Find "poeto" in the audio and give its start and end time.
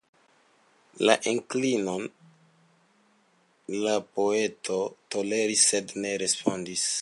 4.17-4.81